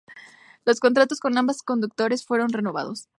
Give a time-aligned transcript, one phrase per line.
[0.65, 3.07] Los contratos con ambos conductores fueron renovados.